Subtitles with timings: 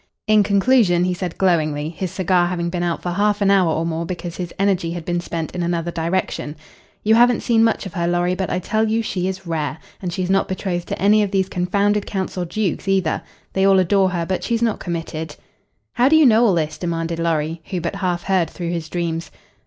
[0.25, 3.85] In conclusion he said glowingly, his cigar having been out for half an hour or
[3.85, 6.55] more because his energy had been spent in another direction.
[7.03, 9.77] "You haven't seen much of her, Lorry, but I tell you she is rare.
[10.01, 13.21] And she's not betrothed to any of these confounded counts or dukes either.
[13.53, 15.35] They all adore her but she's not committed."
[15.93, 19.29] "How do you know all this?" demanded Lorry, who but half heard through his dreams.